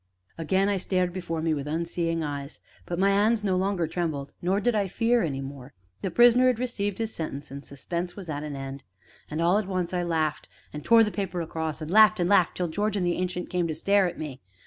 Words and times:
Again 0.35 0.67
I 0.67 0.77
stared 0.77 1.13
before 1.13 1.43
me 1.43 1.53
with 1.53 1.67
unseeing 1.67 2.23
eyes, 2.23 2.59
but 2.87 2.97
my 2.97 3.11
hands 3.11 3.43
no 3.43 3.55
longer 3.55 3.85
trembled, 3.85 4.33
nor 4.41 4.59
did 4.59 4.73
I 4.73 4.87
fear 4.87 5.21
any 5.21 5.41
more; 5.41 5.75
the 6.01 6.09
prisoner 6.09 6.47
had 6.47 6.57
received 6.57 6.97
his 6.97 7.13
sentence, 7.13 7.51
and 7.51 7.63
suspense 7.63 8.15
was 8.15 8.27
at 8.27 8.41
an 8.41 8.55
end. 8.55 8.83
And, 9.29 9.39
all 9.43 9.59
at 9.59 9.67
once, 9.67 9.93
I 9.93 10.01
laughed, 10.01 10.49
and 10.73 10.83
tore 10.83 11.03
the 11.03 11.11
paper 11.11 11.39
across, 11.39 11.83
and 11.83 11.91
laughed 11.91 12.19
and 12.19 12.27
laughed, 12.27 12.57
till 12.57 12.67
George 12.67 12.97
and 12.97 13.05
the 13.05 13.17
Ancient 13.17 13.51
came 13.51 13.67
to 13.67 13.75
stare 13.75 14.07
at 14.07 14.17
me. 14.17 14.41